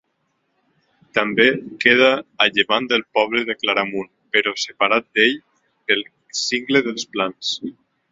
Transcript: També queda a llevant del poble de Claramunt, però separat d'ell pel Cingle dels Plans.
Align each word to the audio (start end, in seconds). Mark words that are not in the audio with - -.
També 1.17 1.43
queda 1.83 2.07
a 2.45 2.47
llevant 2.55 2.87
del 2.93 3.05
poble 3.17 3.43
de 3.49 3.55
Claramunt, 3.59 4.09
però 4.37 4.55
separat 4.63 5.07
d'ell 5.19 5.37
pel 5.91 6.03
Cingle 6.41 6.83
dels 6.89 7.07
Plans. 7.17 7.53